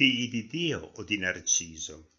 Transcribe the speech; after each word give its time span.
figli 0.00 0.30
di 0.30 0.46
Dio 0.46 0.92
o 0.94 1.04
di 1.04 1.18
Narciso. 1.18 2.12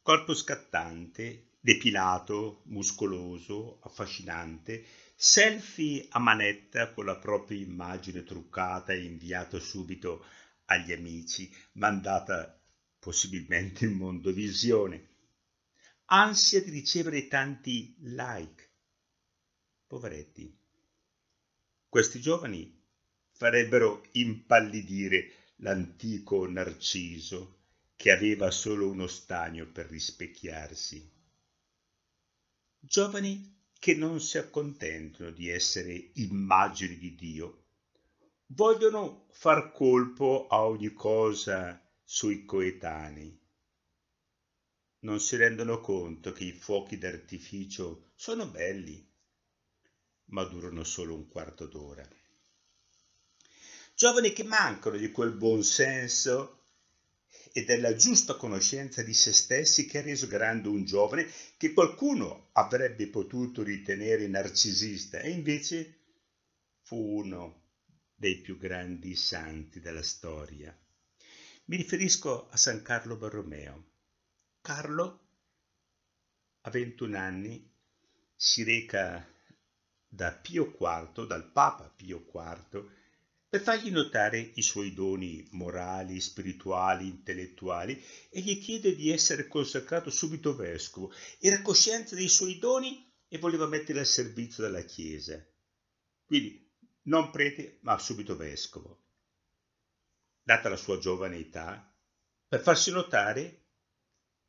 Corpo 0.00 0.32
scattante, 0.32 1.50
depilato, 1.60 2.62
muscoloso, 2.68 3.78
affascinante, 3.82 4.86
selfie 5.14 6.06
a 6.08 6.18
manetta 6.18 6.90
con 6.94 7.04
la 7.04 7.16
propria 7.16 7.58
immagine 7.58 8.24
truccata 8.24 8.94
e 8.94 9.04
inviata 9.04 9.58
subito 9.58 10.24
agli 10.64 10.92
amici, 10.92 11.54
mandata 11.72 12.58
possibilmente 12.98 13.84
in 13.84 13.92
mondovisione. 13.92 15.08
Ansia 16.06 16.62
di 16.62 16.70
ricevere 16.70 17.28
tanti 17.28 17.94
like. 17.98 18.70
Poveretti. 19.86 20.58
Questi 21.86 22.18
giovani 22.18 22.80
farebbero 23.32 24.02
impallidire 24.12 25.40
l'antico 25.62 26.48
Narciso 26.48 27.60
che 27.94 28.10
aveva 28.10 28.50
solo 28.50 28.90
uno 28.90 29.06
stagno 29.06 29.66
per 29.66 29.86
rispecchiarsi. 29.86 31.08
Giovani 32.80 33.60
che 33.78 33.94
non 33.94 34.20
si 34.20 34.38
accontentano 34.38 35.30
di 35.30 35.48
essere 35.48 36.10
immagini 36.14 36.98
di 36.98 37.14
Dio, 37.14 37.64
vogliono 38.46 39.26
far 39.30 39.70
colpo 39.70 40.48
a 40.48 40.64
ogni 40.64 40.92
cosa 40.92 41.80
sui 42.02 42.44
coetanei. 42.44 43.40
Non 45.00 45.20
si 45.20 45.36
rendono 45.36 45.80
conto 45.80 46.32
che 46.32 46.44
i 46.44 46.52
fuochi 46.52 46.98
d'artificio 46.98 48.10
sono 48.16 48.46
belli, 48.48 49.08
ma 50.26 50.42
durano 50.44 50.82
solo 50.82 51.14
un 51.14 51.28
quarto 51.28 51.66
d'ora 51.66 52.08
giovani 54.02 54.32
che 54.32 54.42
mancano 54.42 54.96
di 54.96 55.12
quel 55.12 55.30
buon 55.30 55.62
senso 55.62 56.64
e 57.52 57.64
della 57.64 57.94
giusta 57.94 58.34
conoscenza 58.34 59.00
di 59.00 59.14
se 59.14 59.32
stessi 59.32 59.86
che 59.86 59.98
ha 59.98 60.02
reso 60.02 60.26
grande 60.26 60.66
un 60.66 60.84
giovane 60.84 61.30
che 61.56 61.72
qualcuno 61.72 62.48
avrebbe 62.54 63.06
potuto 63.06 63.62
ritenere 63.62 64.26
narcisista 64.26 65.20
e 65.20 65.30
invece 65.30 66.00
fu 66.82 66.96
uno 66.96 67.62
dei 68.16 68.38
più 68.38 68.58
grandi 68.58 69.14
santi 69.14 69.78
della 69.78 70.02
storia. 70.02 70.76
Mi 71.66 71.76
riferisco 71.76 72.48
a 72.50 72.56
San 72.56 72.82
Carlo 72.82 73.14
Borromeo. 73.14 73.90
Carlo, 74.62 75.20
a 76.62 76.70
21 76.70 77.16
anni, 77.16 77.72
si 78.34 78.64
reca 78.64 79.24
da 80.08 80.32
Pio 80.32 80.76
IV, 80.76 81.24
dal 81.24 81.52
Papa 81.52 81.88
Pio 81.94 82.26
IV, 82.34 83.00
per 83.52 83.60
fargli 83.60 83.90
notare 83.90 84.52
i 84.54 84.62
suoi 84.62 84.94
doni 84.94 85.46
morali, 85.50 86.18
spirituali, 86.22 87.06
intellettuali 87.06 88.02
e 88.30 88.40
gli 88.40 88.58
chiede 88.58 88.94
di 88.94 89.10
essere 89.10 89.46
consacrato 89.46 90.08
subito 90.08 90.56
vescovo. 90.56 91.12
Era 91.38 91.60
cosciente 91.60 92.14
dei 92.14 92.30
suoi 92.30 92.58
doni 92.58 93.12
e 93.28 93.36
voleva 93.36 93.66
mettere 93.66 93.98
al 93.98 94.06
servizio 94.06 94.62
della 94.62 94.80
Chiesa. 94.80 95.46
Quindi 96.24 96.66
non 97.02 97.28
prete, 97.28 97.76
ma 97.82 97.98
subito 97.98 98.36
vescovo. 98.36 99.02
Data 100.42 100.70
la 100.70 100.76
sua 100.76 100.96
giovane 100.96 101.36
età, 101.36 101.94
per 102.48 102.62
farsi 102.62 102.90
notare, 102.90 103.66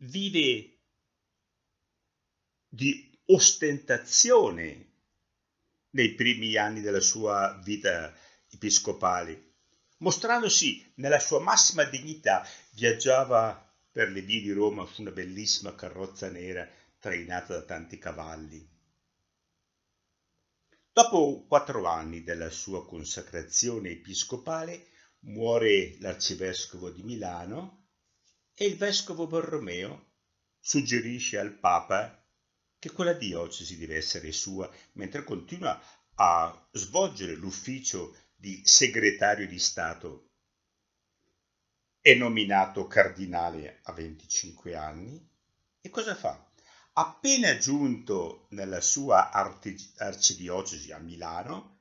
vive 0.00 0.78
di 2.68 3.18
ostentazione 3.24 4.92
nei 5.92 6.12
primi 6.12 6.54
anni 6.56 6.82
della 6.82 7.00
sua 7.00 7.58
vita 7.64 8.14
episcopali. 8.50 9.48
Mostrandosi 9.98 10.92
nella 10.96 11.18
sua 11.18 11.40
massima 11.40 11.84
dignità, 11.84 12.46
viaggiava 12.72 13.68
per 13.90 14.10
le 14.10 14.22
vie 14.22 14.40
di 14.40 14.52
Roma 14.52 14.86
su 14.86 15.00
una 15.02 15.10
bellissima 15.10 15.74
carrozza 15.74 16.30
nera 16.30 16.68
trainata 16.98 17.54
da 17.54 17.62
tanti 17.62 17.98
cavalli. 17.98 18.68
Dopo 20.92 21.44
quattro 21.46 21.86
anni 21.86 22.22
della 22.22 22.50
sua 22.50 22.84
consacrazione 22.86 23.90
episcopale 23.90 24.88
muore 25.20 25.96
l'arcivescovo 26.00 26.90
di 26.90 27.02
Milano 27.02 27.88
e 28.54 28.66
il 28.66 28.76
vescovo 28.76 29.26
Borromeo 29.26 30.08
suggerisce 30.58 31.38
al 31.38 31.52
Papa 31.52 32.22
che 32.78 32.90
quella 32.92 33.12
diocesi 33.12 33.78
deve 33.78 33.96
essere 33.96 34.32
sua, 34.32 34.70
mentre 34.92 35.24
continua 35.24 35.80
a 36.14 36.68
svolgere 36.72 37.34
l'ufficio 37.34 38.16
di 38.40 38.62
segretario 38.64 39.46
di 39.46 39.58
Stato. 39.58 40.30
È 42.00 42.14
nominato 42.14 42.86
cardinale 42.86 43.80
a 43.82 43.92
25 43.92 44.74
anni 44.74 45.28
e 45.82 45.90
cosa 45.90 46.14
fa? 46.14 46.50
Appena 46.94 47.58
giunto 47.58 48.46
nella 48.52 48.80
sua 48.80 49.30
arcidiocesi 49.30 50.90
a 50.90 50.98
Milano, 50.98 51.80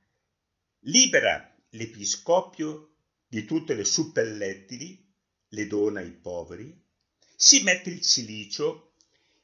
libera 0.80 1.56
l'episcopio 1.70 2.96
di 3.26 3.46
tutte 3.46 3.74
le 3.74 3.86
suppellettili, 3.86 5.14
le 5.48 5.68
dona 5.68 6.02
ai 6.02 6.12
poveri, 6.12 6.78
si 7.38 7.64
mette 7.64 7.90
il 7.90 8.02
cilicio, 8.02 8.96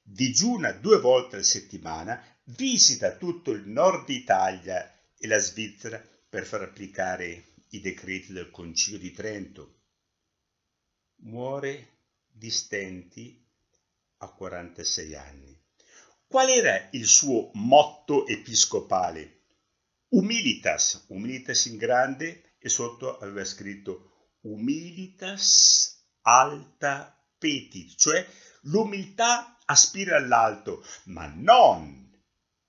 digiuna 0.01 0.73
due 0.73 0.99
volte 0.99 1.37
a 1.37 1.43
settimana, 1.43 2.21
visita 2.43 3.15
tutto 3.15 3.51
il 3.51 3.65
nord 3.69 4.09
Italia 4.09 4.93
e 5.17 5.27
la 5.27 5.37
Svizzera 5.37 6.13
per 6.35 6.45
far 6.45 6.63
applicare 6.63 7.53
i 7.69 7.79
decreti 7.79 8.33
del 8.33 8.51
Concilio 8.51 8.99
di 8.99 9.13
Trento. 9.13 9.83
Muore 11.21 11.99
di 12.27 12.51
stenti 12.51 13.41
a 14.17 14.27
46 14.27 15.15
anni. 15.15 15.57
Qual 16.27 16.49
era 16.49 16.89
il 16.91 17.05
suo 17.05 17.51
motto 17.53 18.27
episcopale? 18.27 19.43
Humilitas, 20.09 21.05
humilitas 21.07 21.67
in 21.67 21.77
grande 21.77 22.55
e 22.59 22.67
sotto 22.67 23.17
aveva 23.17 23.45
scritto 23.45 24.33
humilitas 24.41 26.05
alta 26.23 27.17
petit, 27.37 27.95
cioè 27.95 28.27
l'umiltà 28.63 29.57
aspira 29.63 30.17
all'alto, 30.17 30.85
ma 31.05 31.27
non 31.27 32.11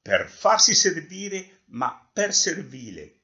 per 0.01 0.29
farsi 0.29 0.73
servire, 0.73 1.63
ma 1.71 2.09
per 2.13 2.33
servire. 2.33 3.16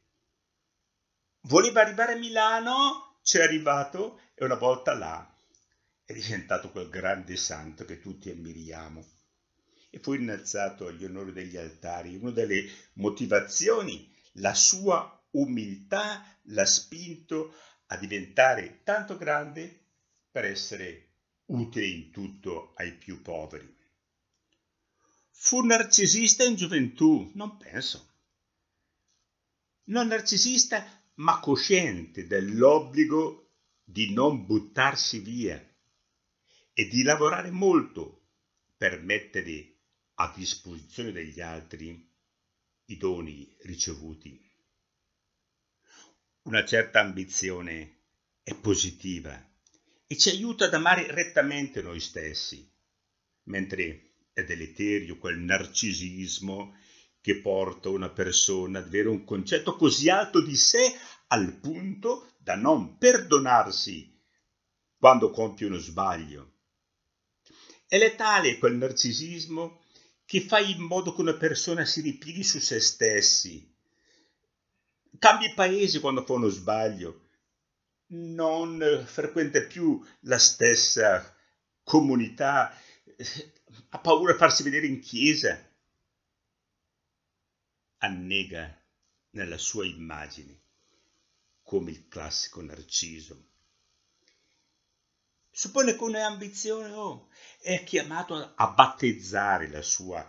Voleva 1.52 1.82
arrivare 1.82 2.14
a 2.14 2.16
Milano, 2.16 3.18
c'è 3.22 3.42
arrivato 3.42 4.22
e 4.34 4.42
una 4.42 4.54
volta 4.54 4.94
là 4.94 5.36
è 6.02 6.14
diventato 6.14 6.70
quel 6.70 6.88
grande 6.88 7.36
santo 7.36 7.84
che 7.84 8.00
tutti 8.00 8.30
ammiriamo. 8.30 9.06
E 9.90 9.98
fu 9.98 10.14
innalzato 10.14 10.86
agli 10.86 11.04
onori 11.04 11.30
degli 11.30 11.58
altari. 11.58 12.16
Una 12.16 12.30
delle 12.30 12.70
motivazioni, 12.94 14.10
la 14.36 14.54
sua 14.54 15.22
umiltà 15.32 16.24
l'ha 16.44 16.64
spinto 16.64 17.54
a 17.88 17.98
diventare 17.98 18.80
tanto 18.82 19.18
grande 19.18 19.88
per 20.30 20.46
essere 20.46 21.16
utile 21.48 21.84
in 21.84 22.10
tutto 22.12 22.72
ai 22.76 22.94
più 22.94 23.20
poveri. 23.20 23.76
Fu 25.32 25.62
narcisista 25.66 26.44
in 26.44 26.54
gioventù? 26.54 27.30
Non 27.34 27.58
penso. 27.58 28.08
Non 29.84 30.06
narcisista 30.06 31.00
ma 31.14 31.38
cosciente 31.40 32.26
dell'obbligo 32.26 33.50
di 33.84 34.12
non 34.12 34.46
buttarsi 34.46 35.18
via 35.18 35.62
e 36.72 36.88
di 36.88 37.02
lavorare 37.02 37.50
molto 37.50 38.30
per 38.76 39.00
mettere 39.02 39.76
a 40.14 40.32
disposizione 40.34 41.12
degli 41.12 41.40
altri 41.40 42.10
i 42.86 42.96
doni 42.96 43.54
ricevuti. 43.62 44.40
Una 46.42 46.64
certa 46.64 47.00
ambizione 47.00 48.00
è 48.42 48.54
positiva 48.54 49.50
e 50.06 50.16
ci 50.16 50.30
aiuta 50.30 50.64
ad 50.64 50.74
amare 50.74 51.12
rettamente 51.12 51.82
noi 51.82 52.00
stessi, 52.00 52.68
mentre 53.44 54.14
è 54.32 54.42
deleterio 54.44 55.18
quel 55.18 55.38
narcisismo 55.38 56.74
che 57.22 57.40
porta 57.40 57.88
una 57.88 58.10
persona 58.10 58.80
ad 58.80 58.86
avere 58.86 59.08
un 59.08 59.24
concetto 59.24 59.76
così 59.76 60.10
alto 60.10 60.42
di 60.42 60.56
sé 60.56 60.92
al 61.28 61.56
punto 61.58 62.32
da 62.36 62.56
non 62.56 62.98
perdonarsi 62.98 64.12
quando 64.98 65.30
compie 65.30 65.66
uno 65.66 65.78
sbaglio. 65.78 66.50
È 67.86 67.96
letale 67.96 68.58
quel 68.58 68.74
narcisismo 68.74 69.84
che 70.24 70.40
fa 70.40 70.58
in 70.58 70.80
modo 70.80 71.14
che 71.14 71.20
una 71.20 71.36
persona 71.36 71.84
si 71.84 72.00
ripieghi 72.00 72.42
su 72.42 72.58
se 72.58 72.80
stessi, 72.80 73.72
cambi 75.18 75.52
paese 75.54 76.00
quando 76.00 76.24
fa 76.24 76.32
uno 76.32 76.48
sbaglio, 76.48 77.28
non 78.14 79.04
frequenta 79.06 79.62
più 79.62 80.04
la 80.20 80.38
stessa 80.38 81.36
comunità, 81.84 82.76
ha 83.90 83.98
paura 83.98 84.32
di 84.32 84.38
farsi 84.38 84.62
vedere 84.62 84.86
in 84.86 85.00
chiesa, 85.00 85.70
annega 88.02 88.76
nella 89.30 89.58
sua 89.58 89.86
immagine, 89.86 90.60
come 91.62 91.92
il 91.92 92.08
classico 92.08 92.60
Narciso. 92.60 93.50
suppone 95.50 95.94
che 95.94 96.02
un'ambizione 96.02 96.92
oh, 96.92 97.28
è 97.60 97.84
chiamato 97.84 98.54
a 98.56 98.66
battezzare 98.68 99.68
la 99.68 99.82
sua 99.82 100.28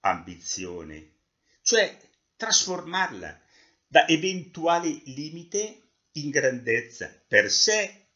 ambizione, 0.00 1.14
cioè 1.62 1.98
trasformarla 2.36 3.40
da 3.86 4.06
eventuale 4.08 4.88
limite 5.04 5.92
in 6.12 6.30
grandezza 6.30 7.08
per 7.26 7.50
sé 7.50 8.08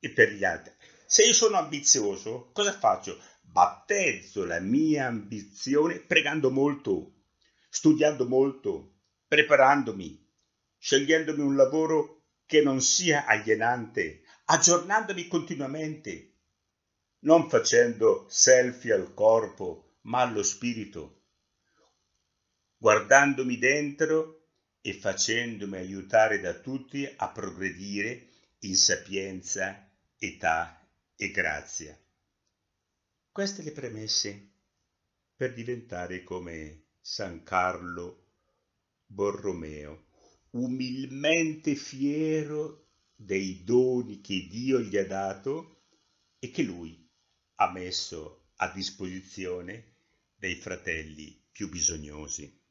e 0.00 0.10
per 0.10 0.32
gli 0.32 0.42
altri. 0.42 0.74
Se 1.06 1.22
io 1.22 1.32
sono 1.32 1.58
ambizioso, 1.58 2.50
cosa 2.52 2.76
faccio? 2.76 3.20
Battezzo 3.42 4.44
la 4.44 4.58
mia 4.58 5.06
ambizione 5.06 6.00
pregando 6.00 6.50
molto, 6.50 7.21
studiando 7.74 8.28
molto, 8.28 8.98
preparandomi, 9.26 10.22
scegliendomi 10.76 11.40
un 11.40 11.56
lavoro 11.56 12.24
che 12.44 12.60
non 12.60 12.82
sia 12.82 13.24
alienante, 13.24 14.24
aggiornandomi 14.44 15.26
continuamente, 15.26 16.34
non 17.20 17.48
facendo 17.48 18.26
selfie 18.28 18.92
al 18.92 19.14
corpo, 19.14 20.00
ma 20.02 20.20
allo 20.20 20.42
spirito, 20.42 21.22
guardandomi 22.76 23.56
dentro 23.56 24.48
e 24.82 24.92
facendomi 24.92 25.78
aiutare 25.78 26.40
da 26.40 26.52
tutti 26.52 27.10
a 27.16 27.30
progredire 27.30 28.28
in 28.60 28.76
sapienza, 28.76 29.90
età 30.18 30.78
e 31.16 31.30
grazia. 31.30 31.98
Queste 33.30 33.62
le 33.62 33.72
premesse 33.72 34.50
per 35.34 35.54
diventare 35.54 36.22
come 36.22 36.82
San 37.04 37.42
Carlo 37.42 38.28
Borromeo, 39.06 40.06
umilmente 40.50 41.74
fiero 41.74 42.90
dei 43.16 43.64
doni 43.64 44.20
che 44.20 44.46
Dio 44.48 44.78
gli 44.80 44.96
ha 44.96 45.04
dato 45.04 45.82
e 46.38 46.50
che 46.50 46.62
lui 46.62 47.04
ha 47.56 47.72
messo 47.72 48.50
a 48.56 48.70
disposizione 48.72 49.96
dei 50.36 50.54
fratelli 50.54 51.44
più 51.50 51.68
bisognosi. 51.68 52.61